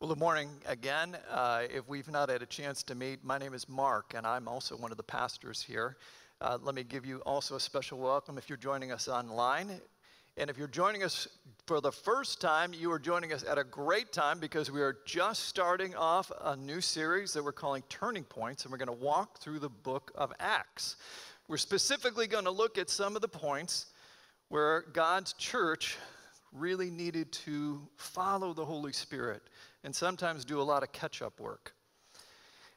[0.00, 1.16] Well, good morning again.
[1.28, 4.46] Uh, if we've not had a chance to meet, my name is Mark, and I'm
[4.46, 5.96] also one of the pastors here.
[6.40, 9.80] Uh, let me give you also a special welcome if you're joining us online.
[10.36, 11.26] And if you're joining us
[11.66, 14.98] for the first time, you are joining us at a great time because we are
[15.04, 19.04] just starting off a new series that we're calling Turning Points, and we're going to
[19.04, 20.94] walk through the book of Acts.
[21.48, 23.86] We're specifically going to look at some of the points
[24.48, 25.96] where God's church
[26.52, 29.42] really needed to follow the Holy Spirit
[29.88, 31.72] and sometimes do a lot of catch up work.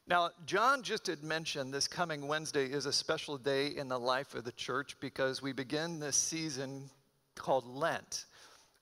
[0.08, 4.34] Now, John just had mentioned this coming Wednesday is a special day in the life
[4.34, 6.90] of the church because we begin this season
[7.36, 8.28] called Lent.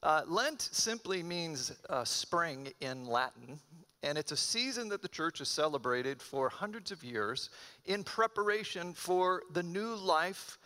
[0.03, 3.59] Uh, Lent simply means uh, spring in Latin,
[4.03, 7.49] and it's a season that the church has celebrated for hundreds of years
[7.85, 10.59] in preparation for the new life,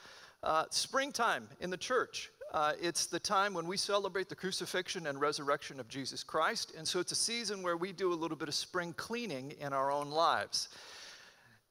[0.44, 2.30] uh, springtime in the church.
[2.54, 6.74] Uh, it's the time when we celebrate the crucifixion and resurrection of Jesus Christ.
[6.78, 9.74] And so it's a season where we do a little bit of spring cleaning in
[9.74, 10.70] our own lives.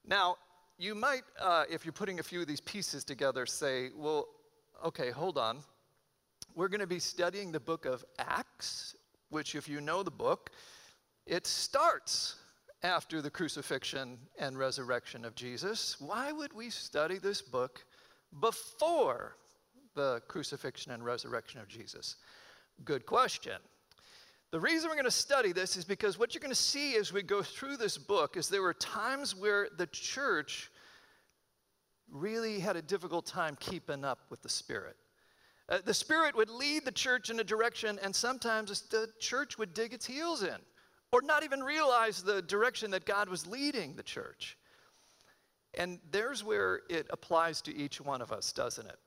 [0.05, 0.37] Now,
[0.79, 4.27] you might, uh, if you're putting a few of these pieces together, say, well,
[4.85, 5.59] okay, hold on.
[6.57, 8.97] We're going to be studying the book of Acts,
[9.31, 10.51] which, if you know the book,
[11.27, 12.35] it starts
[12.83, 15.97] after the crucifixion and resurrection of Jesus.
[16.01, 17.85] Why would we study this book
[18.41, 19.37] before
[19.95, 22.17] the crucifixion and resurrection of Jesus?
[22.85, 23.59] Good question.
[24.51, 27.13] The reason we're going to study this is because what you're going to see as
[27.13, 30.71] we go through this book is there were times where the church
[32.11, 34.97] really had a difficult time keeping up with the Spirit.
[35.69, 39.73] Uh, the Spirit would lead the church in a direction, and sometimes the church would
[39.73, 40.59] dig its heels in
[41.13, 44.57] or not even realize the direction that God was leading the church.
[45.75, 48.99] And there's where it applies to each one of us, doesn't it?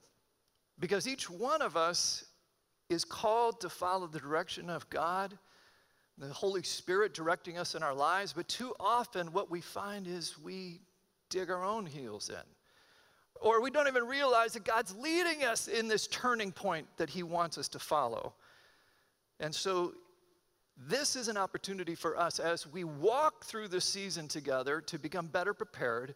[0.79, 2.25] Because each one of us
[2.89, 5.37] is called to follow the direction of God,
[6.17, 10.37] the Holy Spirit directing us in our lives, but too often what we find is
[10.39, 10.79] we
[11.29, 12.35] dig our own heels in.
[13.41, 17.23] Or we don't even realize that God's leading us in this turning point that He
[17.23, 18.33] wants us to follow.
[19.39, 19.93] And so,
[20.89, 25.27] this is an opportunity for us as we walk through this season together to become
[25.27, 26.15] better prepared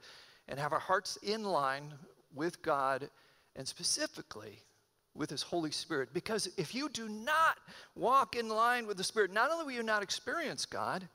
[0.50, 1.94] and have our hearts in line
[2.36, 3.10] with God
[3.60, 4.58] and specifically
[5.14, 6.14] with His Holy Spirit.
[6.14, 7.58] Because if you do not
[7.94, 11.06] walk in line with the Spirit, not only will you not experience God,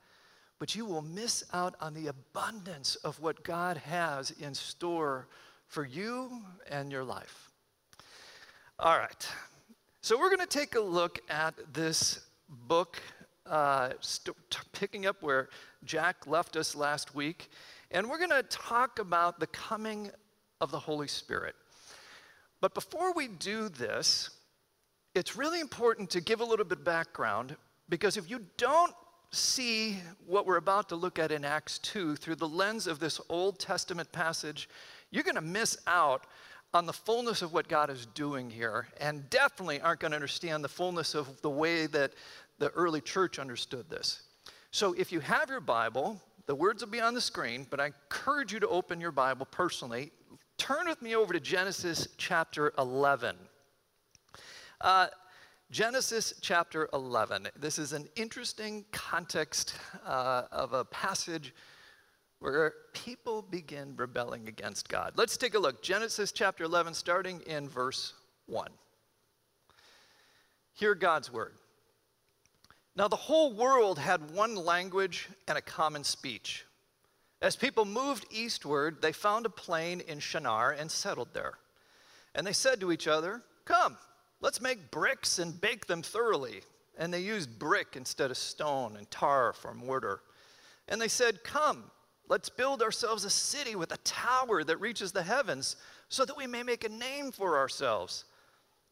[0.59, 5.27] but you will miss out on the abundance of what God has in store
[5.67, 7.49] for you and your life.
[8.77, 9.27] All right.
[10.01, 12.27] So we're going to take a look at this
[12.67, 13.01] book,
[13.47, 14.37] uh, st-
[14.71, 15.49] picking up where
[15.83, 17.49] Jack left us last week.
[17.89, 20.11] And we're going to talk about the coming
[20.61, 21.55] of the Holy Spirit.
[22.65, 24.31] But before we do this,
[25.13, 27.55] it's really important to give a little bit of background
[27.89, 28.91] because if you don't
[29.29, 33.21] see what we're about to look at in Acts 2 through the lens of this
[33.29, 34.67] Old Testament passage,
[35.11, 36.25] you're going to miss out
[36.73, 40.63] on the fullness of what God is doing here and definitely aren't going to understand
[40.63, 42.13] the fullness of the way that
[42.57, 44.23] the early church understood this.
[44.71, 47.85] So if you have your Bible, the words will be on the screen, but I
[47.85, 50.11] encourage you to open your Bible personally
[50.57, 53.35] turn with me over to Genesis chapter 11.
[54.81, 55.07] Uh,
[55.71, 57.47] Genesis chapter 11.
[57.59, 61.53] This is an interesting context uh, of a passage
[62.39, 65.13] where people begin rebelling against God.
[65.15, 65.81] Let's take a look.
[65.81, 68.13] Genesis chapter 11, starting in verse
[68.45, 68.69] 1.
[70.73, 71.53] Hear God's word.
[72.95, 76.65] Now, the whole world had one language and a common speech.
[77.41, 81.53] As people moved eastward, they found a plain in Shinar and settled there.
[82.33, 83.97] And they said to each other, Come,
[84.41, 86.61] let's make bricks and bake them thoroughly.
[86.97, 90.21] And they used brick instead of stone and tar for mortar.
[90.87, 91.83] And they said, Come,
[92.29, 95.75] let's build ourselves a city with a tower that reaches the heavens
[96.09, 98.25] so that we may make a name for ourselves.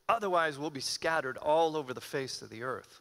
[0.09, 2.99] Otherwise, we'll be scattered all over the face of the earth.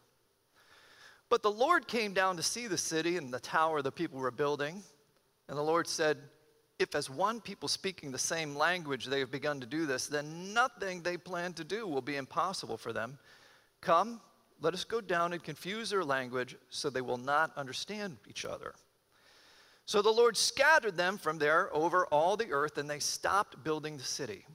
[1.29, 4.31] But the Lord came down to see the city and the tower the people were
[4.31, 4.83] building.
[5.53, 6.17] And the Lord said,
[6.79, 10.55] If as one people speaking the same language they have begun to do this, then
[10.55, 13.19] nothing they plan to do will be impossible for them.
[13.83, 14.23] Come,
[14.63, 18.73] let us go down and confuse their language so they will not understand each other.
[19.85, 23.99] So the Lord scattered them from there over all the earth, and they stopped building
[23.99, 24.47] the city.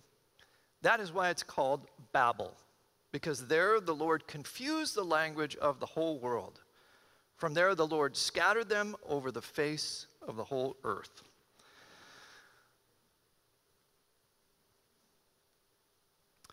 [0.82, 2.58] That is why it's called Babel,
[3.12, 6.60] because there the Lord confused the language of the whole world.
[7.36, 11.24] From there, the Lord scattered them over the face of the whole earth.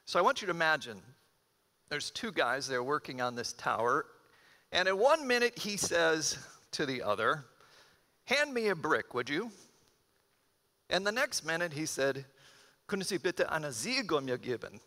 [0.07, 1.01] So I want you to imagine
[1.89, 4.07] there's two guys there working on this tower,
[4.71, 6.39] and in one minute he says,
[6.75, 7.47] to the other,
[8.27, 9.51] Hand me a brick, would you?
[10.91, 12.25] And the next minute he said,
[12.89, 14.81] Können Sie bitte eine Ziege mir geben?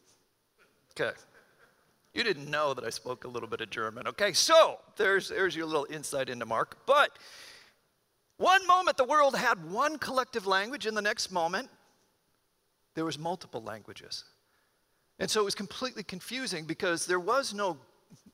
[0.92, 1.16] Okay.
[2.14, 4.08] You didn't know that I spoke a little bit of German.
[4.08, 6.78] Okay, so there's, there's your little insight into Mark.
[6.88, 7.12] But
[8.38, 11.70] one moment the world had one collective language, and the next moment
[12.96, 14.24] there was multiple languages.
[15.20, 17.78] And so it was completely confusing because there was no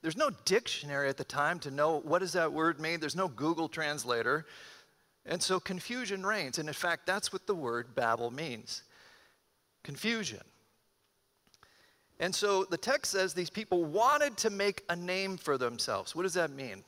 [0.02, 3.00] there's no dictionary at the time to know what does that word mean.
[3.00, 4.46] There's no Google translator.
[5.26, 6.60] And so confusion reigns.
[6.60, 8.84] And in fact, that's what the word Babel means
[9.84, 10.42] confusion.
[12.20, 16.16] And so the text says these people wanted to make a name for themselves.
[16.16, 16.84] What does that mean?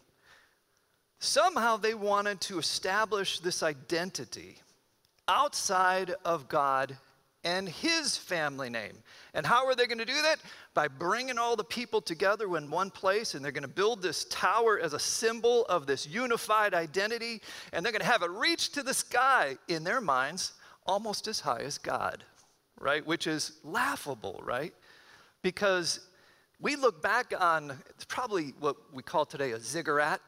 [1.20, 4.58] Somehow they wanted to establish this identity
[5.28, 6.98] outside of God
[7.44, 8.98] and his family name.
[9.36, 10.40] And how are they going to do that?
[10.74, 14.26] By bringing all the people together in one place, and they're going to build this
[14.26, 17.42] tower as a symbol of this unified identity,
[17.72, 20.54] and they're going to have it reach to the sky, in their minds,
[20.88, 22.24] almost as high as God,
[22.80, 23.06] right?
[23.06, 24.74] Which is laughable, right?
[25.44, 26.00] Because
[26.60, 27.78] we look back on
[28.08, 30.20] probably what we call today a ziggurat.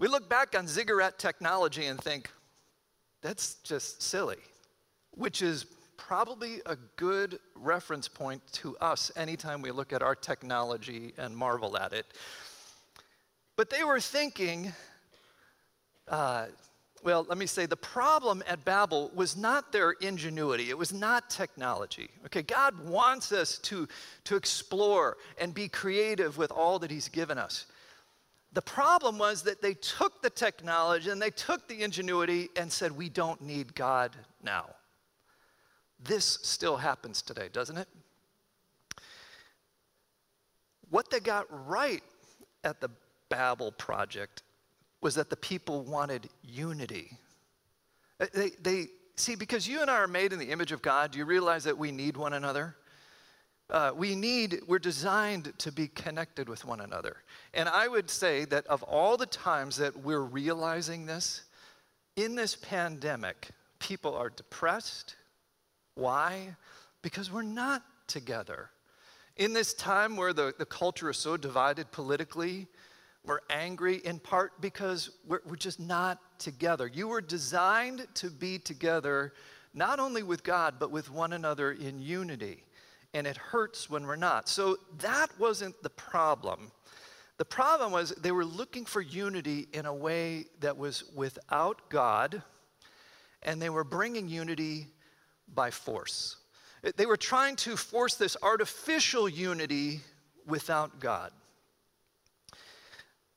[0.00, 2.30] We look back on ziggurat technology and think,
[3.20, 4.38] that's just silly,
[5.10, 5.66] which is
[5.98, 11.76] probably a good reference point to us anytime we look at our technology and marvel
[11.76, 12.06] at it.
[13.56, 14.72] But they were thinking,
[16.08, 16.46] uh,
[17.04, 21.28] well, let me say the problem at Babel was not their ingenuity, it was not
[21.28, 22.08] technology.
[22.24, 23.86] Okay, God wants us to,
[24.24, 27.66] to explore and be creative with all that He's given us.
[28.52, 32.92] The problem was that they took the technology and they took the ingenuity and said,
[32.92, 34.66] We don't need God now.
[36.02, 37.88] This still happens today, doesn't it?
[40.88, 42.02] What they got right
[42.64, 42.90] at the
[43.28, 44.42] Babel project
[45.00, 47.16] was that the people wanted unity.
[48.34, 48.86] They, they
[49.16, 51.64] see, because you and I are made in the image of God, do you realize
[51.64, 52.76] that we need one another?
[53.70, 57.18] Uh, we need, we're designed to be connected with one another.
[57.54, 61.44] And I would say that of all the times that we're realizing this,
[62.16, 65.14] in this pandemic, people are depressed,
[65.94, 66.56] why?
[67.02, 68.70] Because we're not together.
[69.36, 72.66] In this time where the, the culture is so divided politically,
[73.24, 76.88] we're angry in part because we're, we're just not together.
[76.92, 79.32] You were designed to be together
[79.72, 82.64] not only with God, but with one another in unity.
[83.12, 84.48] And it hurts when we're not.
[84.48, 86.70] So that wasn't the problem.
[87.38, 92.42] The problem was they were looking for unity in a way that was without God,
[93.42, 94.88] and they were bringing unity
[95.52, 96.36] by force.
[96.96, 100.00] They were trying to force this artificial unity
[100.46, 101.32] without God.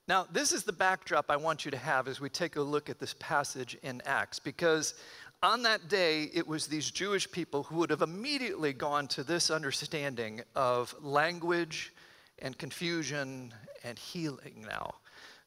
[0.06, 2.90] Now, this is the backdrop I want you to have as we take a look
[2.90, 4.96] at this passage in Acts, because
[5.44, 9.52] on that day, it was these Jewish people who would have immediately gone to this
[9.52, 11.92] understanding of language
[12.40, 13.54] and confusion
[13.84, 14.96] and healing now.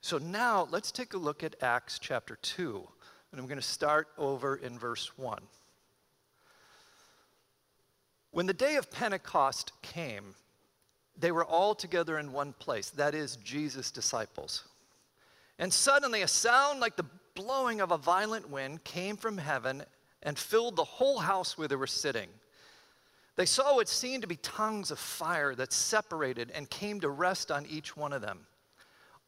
[0.03, 2.87] So now let's take a look at Acts chapter 2,
[3.33, 5.41] and I'm going to start over in verse 1.
[8.33, 10.35] When the day of Pentecost came,
[11.19, 14.69] they were all together in one place, that is, Jesus' disciples.
[15.59, 19.85] And suddenly a sound like the blowing of a violent wind came from heaven
[20.25, 22.29] and filled the whole house where they were sitting.
[23.37, 27.53] They saw what seemed to be tongues of fire that separated and came to rest
[27.53, 28.47] on each one of them.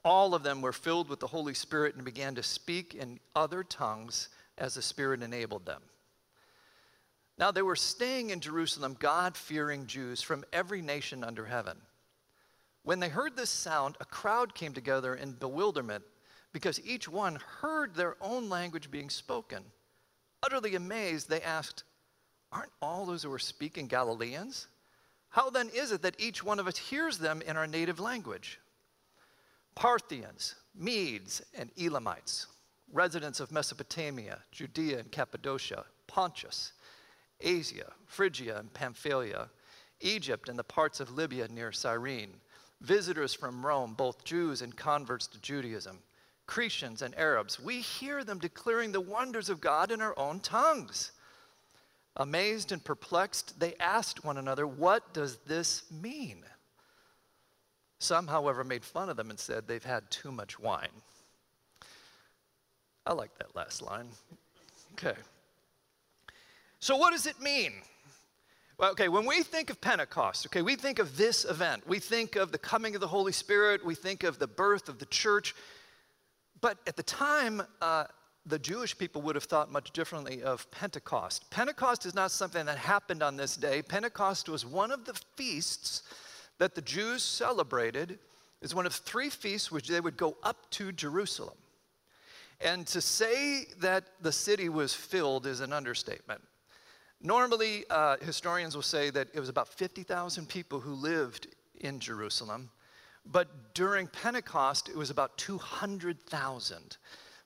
[0.05, 3.63] All of them were filled with the Holy Spirit and began to speak in other
[3.63, 5.83] tongues as the Spirit enabled them.
[7.37, 11.77] Now, they were staying in Jerusalem, God fearing Jews from every nation under heaven.
[12.83, 16.05] When they heard this sound, a crowd came together in bewilderment
[16.53, 19.63] because each one heard their own language being spoken.
[20.43, 21.85] Utterly amazed, they asked,
[22.53, 24.69] Aren't all those who are speaking Galileans?
[25.31, 28.59] How then is it that each one of us hears them in our native language?
[29.75, 32.47] Parthians, Medes, and Elamites,
[32.93, 36.73] residents of Mesopotamia, Judea and Cappadocia, Pontus,
[37.41, 39.49] Asia, Phrygia and Pamphylia,
[40.01, 42.35] Egypt and the parts of Libya near Cyrene,
[42.81, 45.99] visitors from Rome, both Jews and converts to Judaism,
[46.49, 47.61] Cretians and Arabs.
[47.61, 51.13] We hear them declaring the wonders of God in our own tongues.
[52.17, 56.43] Amazed and perplexed, they asked one another, What does this mean?
[58.01, 60.89] Some, however, made fun of them and said they've had too much wine.
[63.07, 64.09] I like that last line.
[64.93, 65.19] Okay.
[66.81, 67.73] So, what does it mean?
[68.79, 71.89] Well, okay, when we think of Pentecost, okay, we think of this event.
[71.89, 73.85] We think of the coming of the Holy Spirit.
[73.85, 75.55] We think of the birth of the church.
[76.61, 78.05] But at the time, uh,
[78.47, 81.51] the Jewish people would have thought much differently of Pentecost.
[81.51, 83.83] Pentecost is not something that happened on this day.
[83.83, 86.03] Pentecost was one of the feasts
[86.59, 88.19] that the Jews celebrated.
[88.63, 91.57] It's one of three feasts which they would go up to Jerusalem.
[92.61, 96.41] And to say that the city was filled is an understatement.
[97.21, 101.49] Normally, uh, historians will say that it was about 50,000 people who lived
[101.81, 102.71] in Jerusalem,
[103.31, 106.97] but during Pentecost, it was about 200,000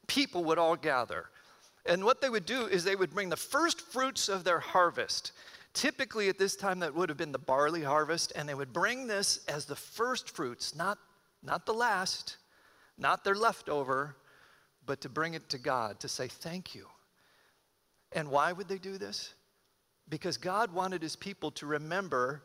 [0.06, 1.26] people would all gather.
[1.86, 5.32] And what they would do is they would bring the first fruits of their harvest.
[5.74, 9.06] Typically, at this time, that would have been the barley harvest, and they would bring
[9.06, 10.98] this as the first fruits, not,
[11.42, 12.36] not the last,
[12.98, 14.16] not their leftover,
[14.86, 16.86] but to bring it to God, to say thank you.
[18.12, 19.32] And why would they do this?
[20.08, 22.42] Because God wanted his people to remember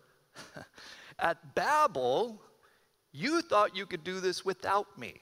[1.20, 2.42] at Babel,
[3.18, 5.16] you thought you could do this without me.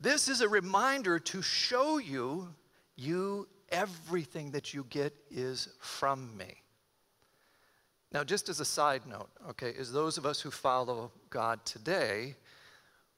[0.00, 2.54] This is a reminder to show you,
[2.96, 6.54] you, everything that you get is from me.
[8.12, 12.36] Now, just as a side note, okay, is those of us who follow God today,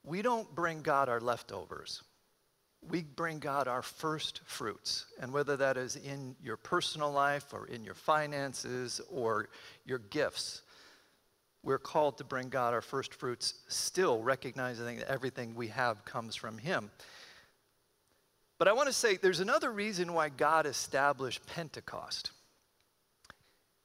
[0.05, 2.03] we don't bring God our leftovers.
[2.89, 5.05] We bring God our first fruits.
[5.21, 9.51] And whether that is in your personal life or in your finances or
[9.85, 10.63] your gifts,
[11.67, 16.37] we're called to bring God our first fruits, still recognizing that everything we have comes
[16.37, 16.93] from Him.
[18.59, 22.31] But I want to say there's another reason why God established Pentecost.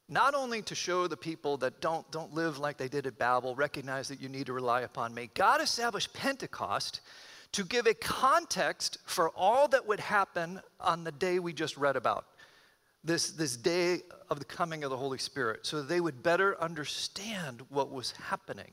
[0.08, 3.56] Not only to show the people that don't, don't live like they did at Babel,
[3.56, 5.32] recognize that you need to rely upon me.
[5.34, 7.02] God established Pentecost
[7.54, 11.96] to give a context for all that would happen on the day we just read
[11.96, 12.26] about
[13.04, 17.62] this, this day of the coming of the Holy Spirit so they would better understand
[17.70, 18.72] what was happening.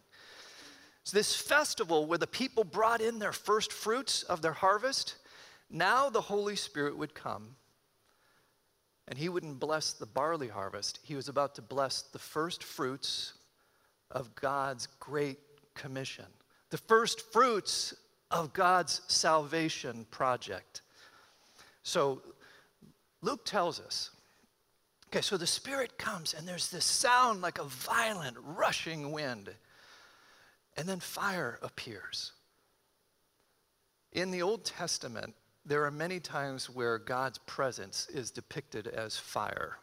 [1.05, 5.17] So, this festival where the people brought in their first fruits of their harvest,
[5.71, 7.57] now the Holy Spirit would come
[9.09, 11.01] and he wouldn't bless the barley harvest.
[11.03, 13.33] He was about to bless the first fruits
[14.11, 15.39] of God's great
[15.75, 16.27] commission,
[16.69, 17.95] the first fruits
[18.31, 20.83] of God's salvation project.
[21.83, 22.21] So,
[23.23, 24.11] Luke tells us
[25.09, 29.49] Okay, so the Spirit comes and there's this sound like a violent, rushing wind.
[30.77, 32.33] And then fire appears.
[34.13, 35.35] In the Old Testament,
[35.65, 39.79] there are many times where God's presence is depicted as fire.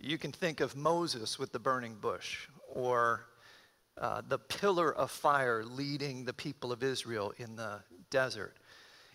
[0.00, 3.26] You can think of Moses with the burning bush, or
[3.98, 8.56] uh, the pillar of fire leading the people of Israel in the desert.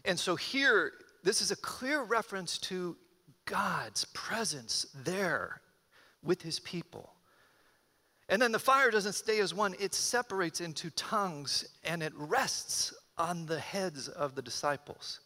[0.05, 0.91] And so here,
[1.23, 2.97] this is a clear reference to
[3.45, 5.61] God's presence there
[6.23, 7.13] with his people.
[8.29, 12.93] And then the fire doesn't stay as one, it separates into tongues and it rests
[13.17, 15.19] on the heads of the disciples.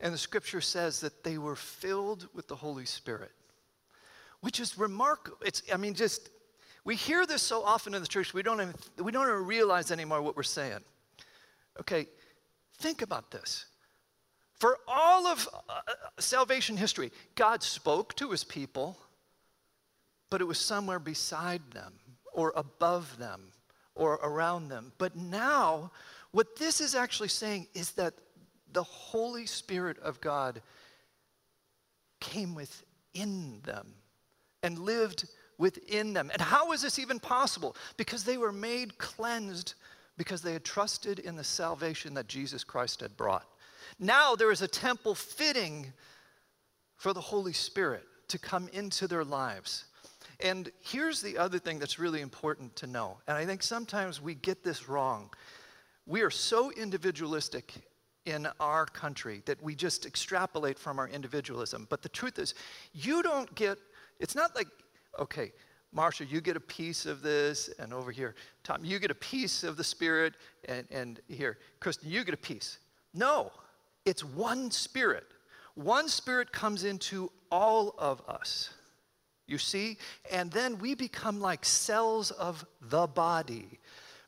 [0.00, 3.30] And the scripture says that they were filled with the Holy Spirit,
[4.40, 5.38] which is remarkable.
[5.44, 6.30] It's, I mean, just,
[6.84, 9.92] we hear this so often in the church, we don't even, we don't even realize
[9.92, 10.80] anymore what we're saying.
[11.80, 12.06] Okay,
[12.78, 13.66] think about this.
[14.62, 15.80] For all of uh,
[16.20, 18.96] salvation history, God spoke to his people,
[20.30, 21.94] but it was somewhere beside them
[22.32, 23.48] or above them
[23.96, 24.92] or around them.
[24.98, 25.90] But now,
[26.30, 28.14] what this is actually saying is that
[28.72, 30.62] the Holy Spirit of God
[32.20, 33.94] came within them
[34.62, 35.24] and lived
[35.58, 36.30] within them.
[36.32, 37.74] And how is this even possible?
[37.96, 39.74] Because they were made cleansed
[40.16, 43.48] because they had trusted in the salvation that Jesus Christ had brought.
[43.98, 45.92] Now there is a temple fitting
[46.96, 49.84] for the Holy Spirit to come into their lives.
[50.40, 53.18] And here's the other thing that's really important to know.
[53.28, 55.30] And I think sometimes we get this wrong.
[56.06, 57.74] We are so individualistic
[58.24, 61.86] in our country that we just extrapolate from our individualism.
[61.90, 62.54] But the truth is,
[62.92, 63.78] you don't get,
[64.20, 64.68] it's not like,
[65.18, 65.52] okay,
[65.94, 68.34] Marsha, you get a piece of this, and over here,
[68.64, 70.34] Tom, you get a piece of the Spirit,
[70.66, 72.78] and, and here, Kristen, you get a piece.
[73.12, 73.52] No,
[74.04, 75.26] it's one spirit.
[75.74, 78.70] One spirit comes into all of us.
[79.46, 79.98] You see?
[80.30, 83.80] And then we become like cells of the body,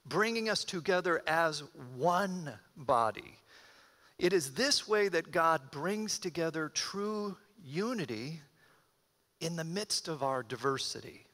[0.07, 1.63] bringing us together as
[1.97, 3.39] one body.
[4.19, 8.41] It is this way that God brings together true unity
[9.41, 11.27] in the midst of our diversity.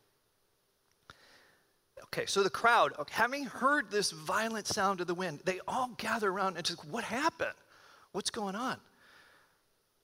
[2.04, 6.30] Okay, so the crowd, having heard this violent sound of the wind, they all gather
[6.30, 7.54] around and just, what happened?
[8.12, 8.76] What's going on?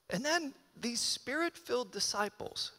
[0.09, 2.71] And then these spirit-filled disciples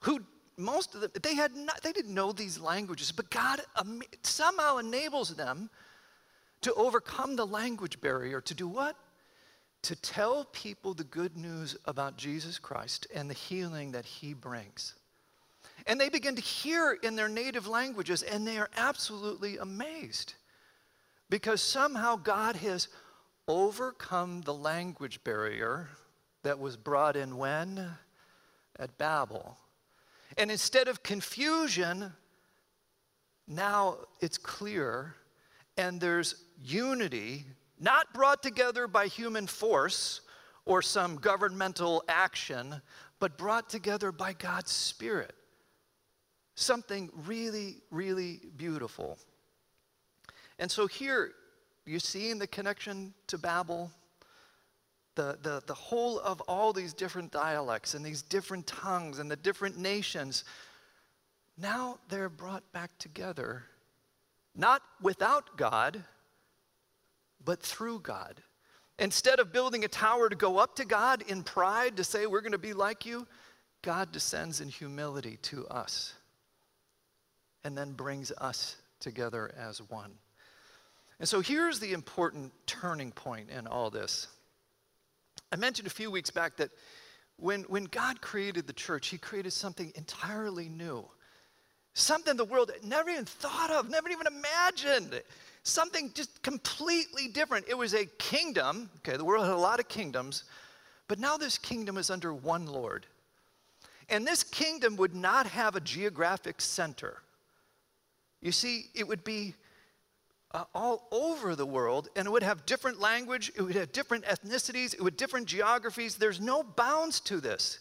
[0.00, 0.20] who
[0.56, 3.60] most of them they had not they didn't know these languages but god
[4.22, 5.70] somehow enables them
[6.60, 8.96] to overcome the language barrier to do what
[9.82, 14.94] to tell people the good news about Jesus Christ and the healing that he brings.
[15.86, 20.34] And they begin to hear in their native languages, and they are absolutely amazed
[21.30, 22.88] because somehow God has
[23.48, 25.88] overcome the language barrier
[26.42, 27.90] that was brought in when?
[28.78, 29.56] At Babel.
[30.36, 32.12] And instead of confusion,
[33.48, 35.14] now it's clear,
[35.76, 37.46] and there's unity,
[37.80, 40.20] not brought together by human force
[40.64, 42.82] or some governmental action,
[43.18, 45.34] but brought together by God's Spirit.
[46.54, 49.18] Something really, really beautiful.
[50.58, 51.32] And so here,
[51.88, 53.90] you see in the connection to Babel,
[55.14, 59.36] the, the, the whole of all these different dialects and these different tongues and the
[59.36, 60.44] different nations,
[61.56, 63.64] now they're brought back together,
[64.54, 66.04] not without God,
[67.44, 68.42] but through God.
[68.98, 72.40] Instead of building a tower to go up to God in pride to say, we're
[72.40, 73.26] going to be like you,
[73.82, 76.14] God descends in humility to us
[77.64, 80.12] and then brings us together as one.
[81.20, 84.28] And so here's the important turning point in all this.
[85.50, 86.70] I mentioned a few weeks back that
[87.36, 91.04] when, when God created the church, He created something entirely new.
[91.94, 95.20] Something the world never even thought of, never even imagined.
[95.64, 97.66] Something just completely different.
[97.68, 98.88] It was a kingdom.
[98.98, 100.44] Okay, the world had a lot of kingdoms,
[101.08, 103.06] but now this kingdom is under one Lord.
[104.08, 107.18] And this kingdom would not have a geographic center.
[108.40, 109.54] You see, it would be
[110.52, 114.24] uh, all over the world, and it would have different language, it would have different
[114.24, 116.16] ethnicities, it would different geographies.
[116.16, 117.80] There's no bounds to this,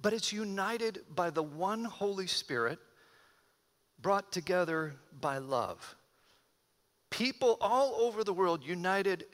[0.00, 2.78] but it's united by the one Holy Spirit,
[4.00, 5.96] brought together by love.
[7.10, 9.24] People all over the world united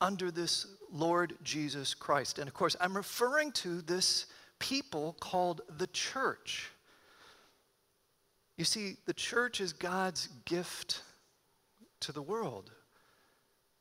[0.00, 2.38] under this Lord Jesus Christ.
[2.38, 4.26] And of course, I'm referring to this
[4.58, 6.70] people called the church.
[8.56, 11.02] You see, the church is God's gift
[12.00, 12.70] to the world.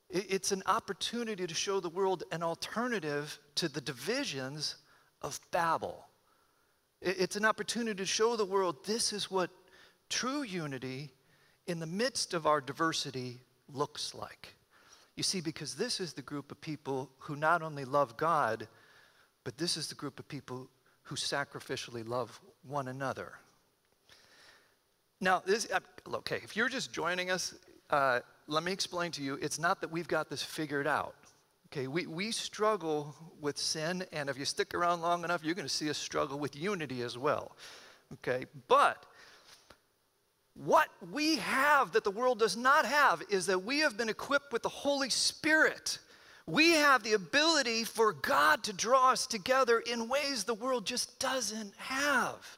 [0.09, 4.77] It's an opportunity to show the world an alternative to the divisions
[5.21, 6.05] of Babel.
[7.01, 9.49] It's an opportunity to show the world this is what
[10.09, 11.11] true unity
[11.67, 13.39] in the midst of our diversity
[13.73, 14.55] looks like.
[15.15, 18.67] You see, because this is the group of people who not only love God,
[19.43, 20.69] but this is the group of people
[21.03, 23.33] who sacrificially love one another.
[25.21, 25.79] Now, this, uh,
[26.15, 27.55] okay, if you're just joining us,
[27.89, 31.15] uh, let me explain to you it's not that we've got this figured out.
[31.67, 35.67] Okay, we, we struggle with sin, and if you stick around long enough, you're going
[35.67, 37.55] to see us struggle with unity as well.
[38.13, 39.05] Okay, but
[40.53, 44.53] what we have that the world does not have is that we have been equipped
[44.53, 45.99] with the Holy Spirit.
[46.47, 51.19] We have the ability for God to draw us together in ways the world just
[51.19, 52.57] doesn't have.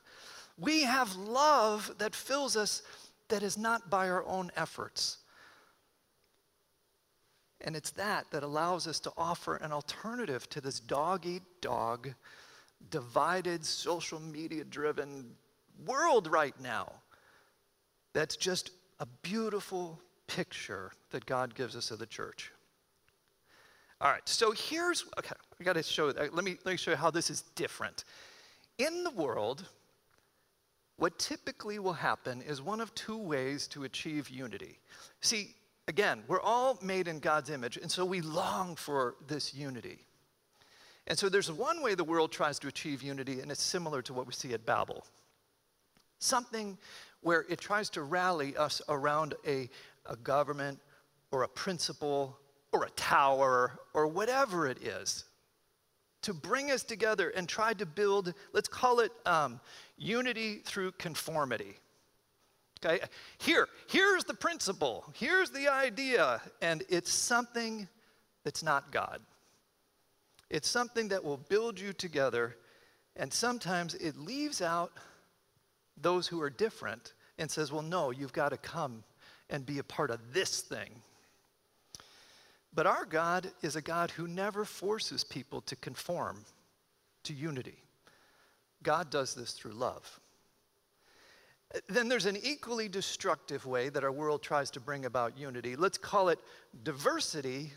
[0.59, 2.83] We have love that fills us
[3.29, 5.17] that is not by our own efforts.
[7.61, 12.13] And it's that that allows us to offer an alternative to this dog eat dog,
[12.91, 15.35] divided, social media driven
[15.85, 16.91] world right now.
[18.13, 22.51] That's just a beautiful picture that God gives us of the church.
[23.99, 25.35] All right, so here's okay.
[25.59, 26.09] I got to show.
[26.09, 28.03] Uh, let me let me show you how this is different.
[28.77, 29.67] In the world,
[30.97, 34.79] what typically will happen is one of two ways to achieve unity.
[35.21, 35.55] See,
[35.87, 39.99] again, we're all made in God's image, and so we long for this unity.
[41.05, 44.13] And so there's one way the world tries to achieve unity, and it's similar to
[44.13, 45.05] what we see at Babel.
[46.19, 46.77] Something
[47.21, 49.69] where it tries to rally us around a,
[50.07, 50.79] a government
[51.31, 52.37] or a principle
[52.71, 55.25] or a tower or whatever it is
[56.21, 59.59] to bring us together and try to build, let's call it um,
[59.97, 61.75] unity through conformity.
[62.83, 63.03] Okay,
[63.39, 67.87] here, here's the principle, here's the idea, and it's something
[68.43, 69.19] that's not God.
[70.49, 72.55] It's something that will build you together,
[73.15, 74.91] and sometimes it leaves out
[75.99, 79.03] those who are different and says, well, no, you've got to come
[79.49, 81.01] and be a part of this thing.
[82.77, 86.45] But our God is a God who never forces people to conform
[87.23, 87.81] to unity.
[88.83, 90.19] God does this through love.
[91.89, 95.75] Then there's an equally destructive way that our world tries to bring about unity.
[95.75, 96.37] Let's call it
[96.83, 97.73] diversity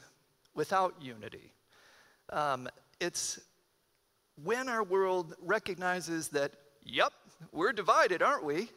[0.55, 1.55] without unity.
[2.29, 2.69] Um,
[3.01, 3.41] it's
[4.45, 6.53] when our world recognizes that,
[6.85, 7.15] yep,
[7.53, 8.69] we're divided, aren't we?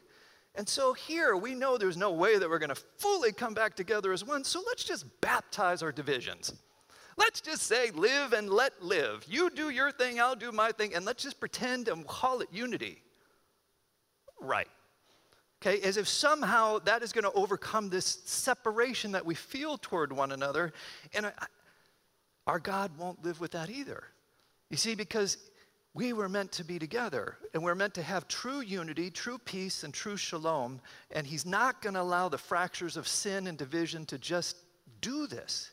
[0.56, 3.76] And so here we know there's no way that we're going to fully come back
[3.76, 6.54] together as one, so let's just baptize our divisions.
[7.18, 9.26] Let's just say live and let live.
[9.28, 12.50] You do your thing, I'll do my thing, and let's just pretend and call it
[12.52, 13.02] unity.
[14.40, 14.68] Right.
[15.62, 20.12] Okay, as if somehow that is going to overcome this separation that we feel toward
[20.12, 20.74] one another.
[21.14, 21.32] And I,
[22.46, 24.04] our God won't live with that either.
[24.70, 25.38] You see, because
[25.94, 29.84] we were meant to be together and we're meant to have true unity, true peace,
[29.84, 30.82] and true shalom.
[31.12, 34.58] And He's not going to allow the fractures of sin and division to just
[35.02, 35.72] do this.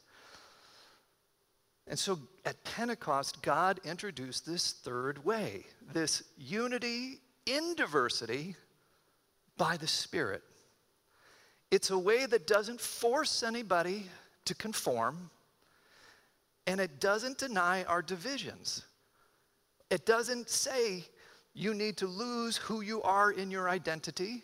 [1.87, 8.55] And so at Pentecost, God introduced this third way this unity in diversity
[9.57, 10.43] by the Spirit.
[11.71, 14.07] It's a way that doesn't force anybody
[14.45, 15.31] to conform,
[16.67, 18.85] and it doesn't deny our divisions.
[19.91, 21.05] It doesn't say
[21.53, 24.43] you need to lose who you are in your identity.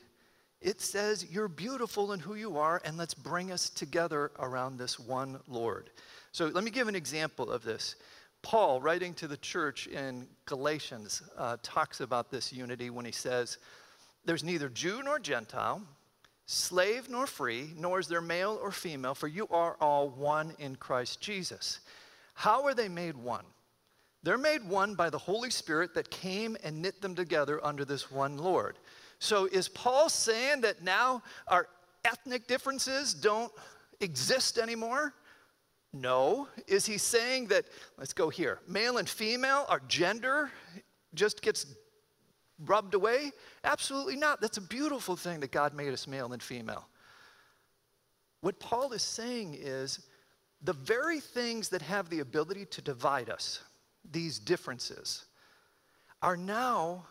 [0.61, 4.98] It says you're beautiful in who you are, and let's bring us together around this
[4.98, 5.90] one Lord.
[6.32, 7.94] So let me give an example of this.
[8.42, 13.59] Paul, writing to the church in Galatians, uh, talks about this unity when he says,
[14.24, 15.82] There's neither Jew nor Gentile,
[16.46, 20.76] slave nor free, nor is there male or female, for you are all one in
[20.76, 21.80] Christ Jesus.
[22.35, 23.44] How are they made one?
[24.26, 28.10] They're made one by the Holy Spirit that came and knit them together under this
[28.10, 28.76] one Lord.
[29.20, 31.68] So is Paul saying that now our
[32.04, 33.52] ethnic differences don't
[34.00, 35.14] exist anymore?
[35.92, 36.48] No.
[36.66, 37.66] Is he saying that,
[37.98, 40.50] let's go here, male and female, our gender
[41.14, 41.64] just gets
[42.64, 43.30] rubbed away?
[43.62, 44.40] Absolutely not.
[44.40, 46.88] That's a beautiful thing that God made us male and female.
[48.40, 50.00] What Paul is saying is
[50.62, 53.60] the very things that have the ability to divide us,
[54.12, 55.24] these differences,
[56.22, 57.06] are now,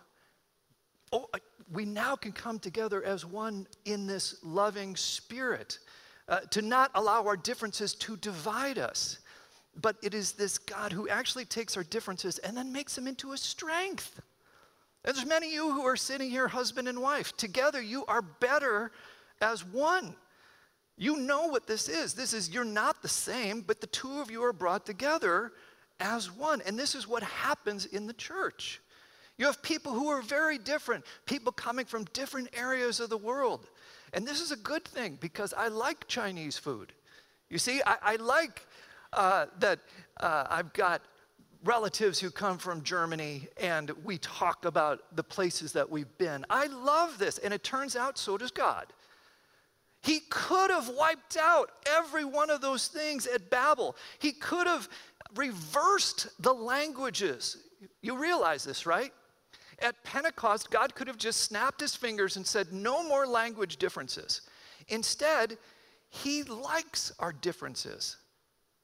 [1.11, 1.27] oh,
[1.71, 5.79] we now can come together as one in this loving spirit
[6.27, 9.19] uh, to not allow our differences to divide us.
[9.81, 13.33] But it is this God who actually takes our differences and then makes them into
[13.33, 14.21] a strength.
[15.03, 17.35] And there's many of you who are sitting here, husband and wife.
[17.37, 18.91] Together, you are better
[19.41, 20.15] as one.
[20.97, 22.13] You know what this is.
[22.13, 25.51] This is, you're not the same, but the two of you are brought together
[25.99, 26.61] as one.
[26.65, 28.81] And this is what happens in the church.
[29.37, 33.67] You have people who are very different, people coming from different areas of the world.
[34.13, 36.93] And this is a good thing because I like Chinese food.
[37.49, 38.65] You see, I, I like
[39.11, 39.79] uh, that
[40.19, 41.01] uh, I've got
[41.65, 46.45] relatives who come from Germany and we talk about the places that we've been.
[46.49, 48.85] I love this, and it turns out so does God.
[50.01, 53.95] He could have wiped out every one of those things at Babel.
[54.19, 54.87] He could have
[55.35, 57.57] reversed the languages.
[58.01, 59.11] You realize this, right?
[59.79, 64.41] At Pentecost, God could have just snapped his fingers and said, No more language differences.
[64.87, 65.57] Instead,
[66.09, 68.17] he likes our differences.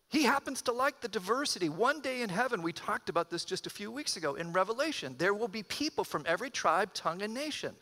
[0.10, 1.70] He happens to like the diversity.
[1.70, 5.16] One day in heaven, we talked about this just a few weeks ago in Revelation,
[5.18, 7.74] there will be people from every tribe, tongue, and nation.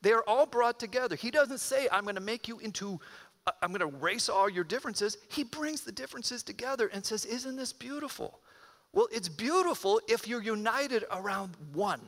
[0.00, 1.16] They are all brought together.
[1.16, 3.00] He doesn't say, I'm going to make you into,
[3.60, 5.18] I'm going to erase all your differences.
[5.30, 8.38] He brings the differences together and says, Isn't this beautiful?
[8.92, 12.00] Well, it's beautiful if you're united around one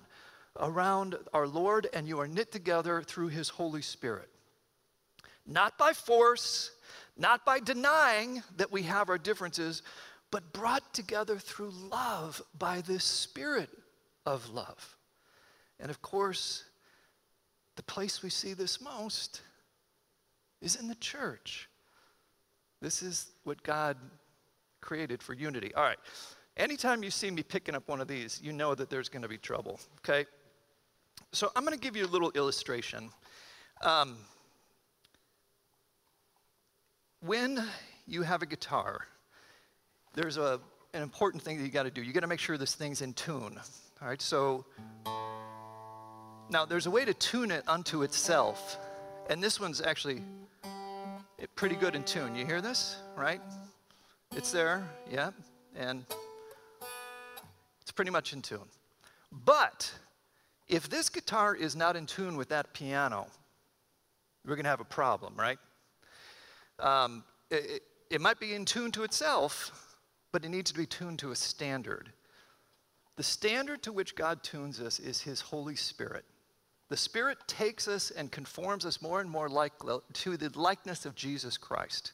[0.61, 4.29] around our Lord and you are knit together through his Holy Spirit.
[5.47, 6.71] Not by force,
[7.17, 9.83] not by denying that we have our differences,
[10.31, 13.69] but brought together through love by this Spirit
[14.27, 14.97] of love.
[15.79, 16.65] And of course,
[17.77, 19.43] the place we see this most
[20.65, 21.69] is in the church.
[22.81, 23.97] This is what God
[24.81, 25.73] created for unity.
[25.75, 25.99] All right.
[26.57, 29.29] Anytime you see me picking up one of these, you know that there's going to
[29.29, 30.27] be trouble, okay?
[31.33, 33.11] So I'm going to give you a little illustration.
[33.83, 34.17] Um,
[37.21, 37.63] when
[38.07, 39.07] you have a guitar,
[40.15, 40.61] there's a,
[40.93, 42.03] an important thing that you got to do.
[42.03, 43.59] You got to make sure this thing's in tune.
[44.01, 44.65] All right, so
[46.51, 48.79] now there's a way to tune it unto itself,
[49.29, 50.23] and this one's actually
[51.57, 52.35] pretty good in tune.
[52.35, 53.41] You hear this, right?
[54.37, 55.31] It's there, yeah,
[55.77, 56.05] and
[57.81, 58.69] it's pretty much in tune.
[59.33, 59.93] But
[60.69, 63.27] if this guitar is not in tune with that piano,
[64.45, 65.59] we're going to have a problem, right?
[66.79, 69.97] Um, it, it might be in tune to itself,
[70.33, 72.13] but it needs to be tuned to a standard.
[73.17, 76.25] The standard to which God tunes us is His Holy Spirit.
[76.91, 79.73] The Spirit takes us and conforms us more and more like,
[80.13, 82.13] to the likeness of Jesus Christ.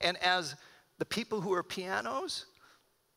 [0.00, 0.54] And as
[0.98, 2.46] the people who are pianos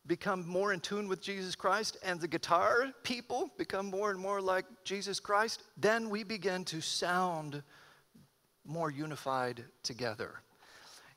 [0.05, 4.41] become more in tune with Jesus Christ and the guitar people become more and more
[4.41, 7.61] like Jesus Christ, then we begin to sound
[8.65, 10.41] more unified together.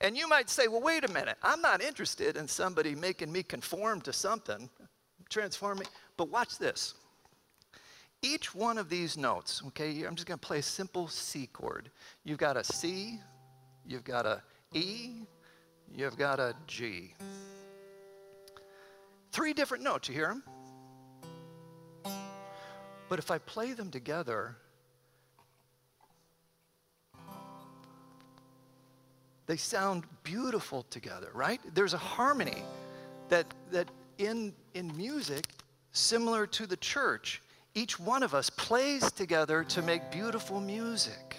[0.01, 3.43] And you might say, well, wait a minute, I'm not interested in somebody making me
[3.43, 4.69] conform to something,
[5.29, 5.87] transforming.
[6.17, 6.95] But watch this.
[8.23, 11.91] Each one of these notes, okay, I'm just going to play a simple C chord.
[12.23, 13.19] You've got a C,
[13.87, 14.43] you've got a
[14.75, 15.23] E,
[15.95, 17.15] you've got a G.
[19.33, 20.43] Three different notes, you hear them?
[23.09, 24.57] But if I play them together,
[29.47, 31.61] they sound beautiful together, right?
[31.75, 32.63] There's a harmony
[33.31, 35.47] that, that in, in music,
[35.93, 37.41] similar to the church,
[37.75, 41.37] each one of us plays together to make beautiful music.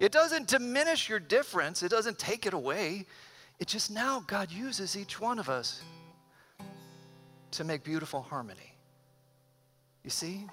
[0.00, 3.06] It doesn't diminish your difference, it doesn't take it away.
[3.58, 5.82] It just now God uses each one of us
[7.52, 8.74] to make beautiful harmony.
[10.04, 10.46] You see?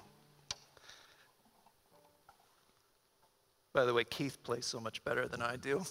[3.72, 5.82] By the way, Keith plays so much better than I do.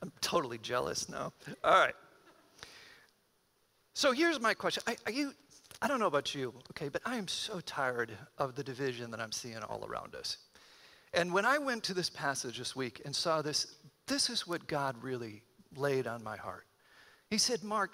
[0.00, 1.32] I'm totally jealous now.
[1.62, 1.94] All right.
[3.94, 4.82] So here's my question.
[5.06, 5.32] Are you,
[5.82, 9.20] I don't know about you, okay, but I am so tired of the division that
[9.20, 10.38] I'm seeing all around us.
[11.12, 14.66] And when I went to this passage this week and saw this, this is what
[14.66, 15.42] God really
[15.76, 16.66] laid on my heart.
[17.30, 17.92] He said, Mark,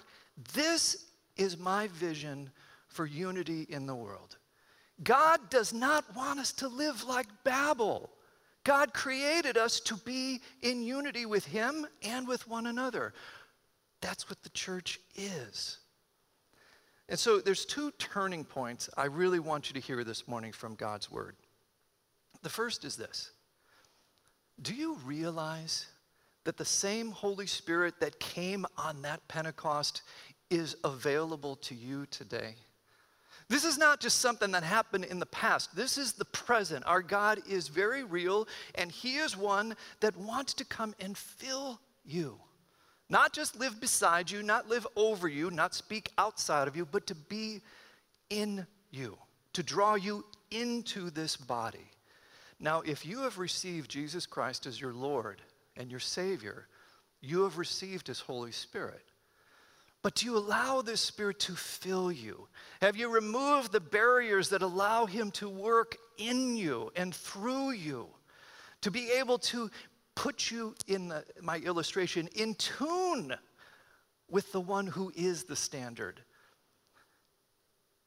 [0.53, 2.51] this is my vision
[2.87, 4.37] for unity in the world.
[5.03, 8.09] God does not want us to live like Babel.
[8.63, 13.13] God created us to be in unity with Him and with one another.
[14.01, 15.79] That's what the church is.
[17.09, 20.75] And so there's two turning points I really want you to hear this morning from
[20.75, 21.35] God's Word.
[22.41, 23.31] The first is this
[24.61, 25.87] Do you realize
[26.45, 30.01] that the same Holy Spirit that came on that Pentecost
[30.49, 32.55] is available to you today?
[33.49, 35.75] This is not just something that happened in the past.
[35.75, 36.85] This is the present.
[36.87, 41.79] Our God is very real, and He is one that wants to come and fill
[42.05, 42.39] you.
[43.13, 47.05] Not just live beside you, not live over you, not speak outside of you, but
[47.05, 47.61] to be
[48.31, 49.19] in you,
[49.53, 51.91] to draw you into this body.
[52.59, 55.43] Now, if you have received Jesus Christ as your Lord
[55.77, 56.65] and your Savior,
[57.21, 59.03] you have received His Holy Spirit.
[60.01, 62.47] But do you allow this Spirit to fill you?
[62.81, 68.07] Have you removed the barriers that allow Him to work in you and through you?
[68.81, 69.69] To be able to
[70.15, 73.33] put you in the, my illustration in tune
[74.29, 76.21] with the one who is the standard.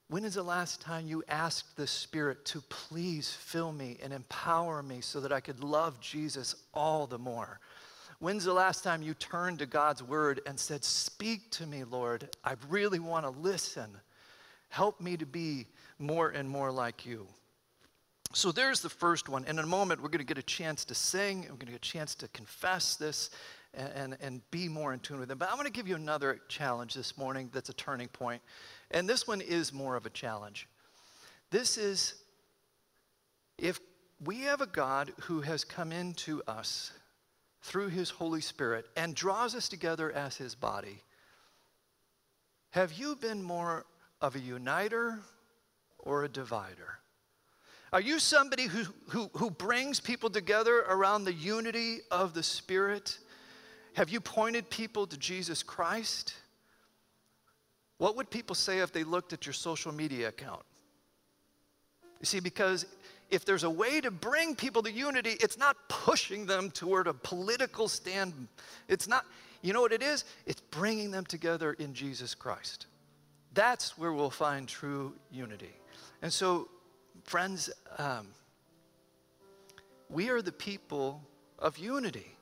[0.09, 4.83] When is the last time you asked the Spirit to please fill me and empower
[4.83, 7.59] me so that I could love Jesus all the more?
[8.19, 12.35] When's the last time you turned to God's word and said, Speak to me, Lord?
[12.45, 13.91] I really want to listen.
[14.69, 15.67] Help me to be
[15.99, 17.27] more and more like you.
[18.33, 19.45] So there's the first one.
[19.47, 21.73] And in a moment, we're going to get a chance to sing, we're going to
[21.73, 23.31] get a chance to confess this
[23.73, 25.39] and, and, and be more in tune with Him.
[25.39, 28.43] But I want to give you another challenge this morning that's a turning point.
[28.91, 30.69] And this one is more of a challenge.
[31.51, 32.15] This is
[33.59, 33.79] if
[34.25, 36.93] we have a God who has come into us
[37.63, 41.03] through his Holy Spirit and draws us together as his body.
[42.71, 43.87] Have you been more
[44.21, 45.21] of a uniter
[45.99, 46.99] or a divider?
[47.93, 53.19] Are you somebody who, who, who brings people together around the unity of the Spirit?
[53.95, 56.35] Have you pointed people to Jesus Christ?
[57.99, 60.63] What would people say if they looked at your social media account?
[62.21, 62.87] You see, because
[63.31, 67.15] if there's a way to bring people to unity, it's not pushing them toward a
[67.15, 68.49] political stand.
[68.89, 69.25] It's not,
[69.63, 70.25] you know what it is?
[70.45, 72.87] It's bringing them together in Jesus Christ.
[73.55, 75.75] That's where we'll find true unity.
[76.23, 76.69] And so,
[77.27, 78.29] friends, um,
[80.09, 81.23] we are the people
[81.59, 82.37] of unity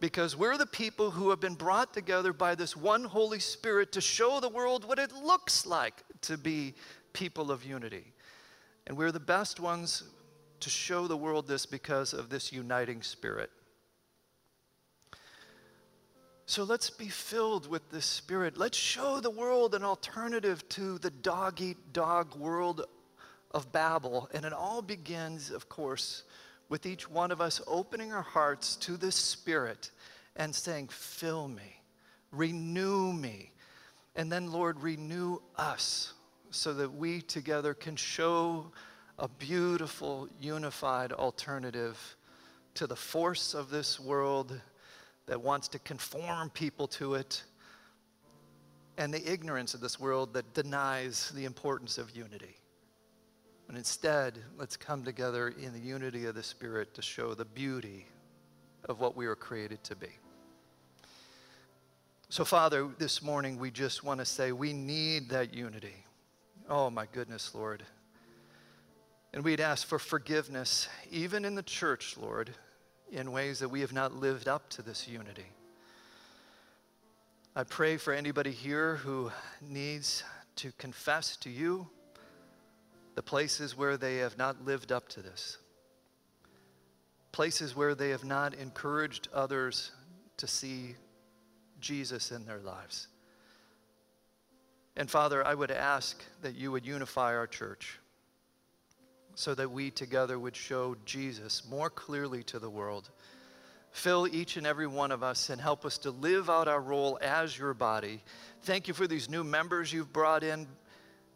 [0.00, 4.00] because we're the people who have been brought together by this one Holy Spirit to
[4.00, 6.74] show the world what it looks like to be
[7.12, 8.12] people of unity.
[8.86, 10.02] And we're the best ones
[10.60, 13.50] to show the world this because of this uniting spirit.
[16.46, 18.58] So let's be filled with this spirit.
[18.58, 22.84] Let's show the world an alternative to the dog eat dog world
[23.54, 24.28] of Babel.
[24.34, 26.24] And it all begins, of course,
[26.68, 29.90] with each one of us opening our hearts to the spirit
[30.36, 31.80] and saying, Fill me,
[32.32, 33.52] renew me.
[34.16, 36.12] And then, Lord, renew us
[36.50, 38.70] so that we together can show
[39.18, 42.16] a beautiful, unified alternative
[42.74, 44.60] to the force of this world
[45.26, 47.42] that wants to conform people to it
[48.98, 52.56] and the ignorance of this world that denies the importance of unity.
[53.68, 58.06] And instead, let's come together in the unity of the Spirit to show the beauty
[58.88, 60.10] of what we were created to be.
[62.28, 65.94] So, Father, this morning we just want to say we need that unity.
[66.68, 67.82] Oh, my goodness, Lord.
[69.32, 72.50] And we'd ask for forgiveness, even in the church, Lord,
[73.10, 75.46] in ways that we have not lived up to this unity.
[77.56, 80.24] I pray for anybody here who needs
[80.56, 81.88] to confess to you
[83.14, 85.58] the places where they have not lived up to this,
[87.32, 89.92] places where they have not encouraged others
[90.36, 90.94] to see
[91.80, 93.08] Jesus in their lives.
[94.96, 97.98] And Father, I would ask that you would unify our church
[99.34, 103.10] so that we together would show Jesus more clearly to the world.
[103.90, 107.18] Fill each and every one of us and help us to live out our role
[107.20, 108.22] as your body.
[108.62, 110.66] Thank you for these new members you've brought in.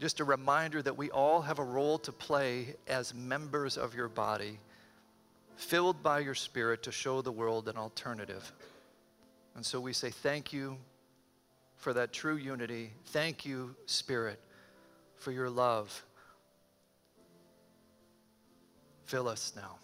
[0.01, 4.09] Just a reminder that we all have a role to play as members of your
[4.09, 4.59] body,
[5.57, 8.53] filled by your Spirit to show the world an alternative.
[9.57, 10.77] And so we say thank you
[11.77, 12.93] for that true unity.
[13.07, 14.39] Thank you, Spirit,
[15.17, 16.05] for your love.
[19.05, 19.79] Fill us now.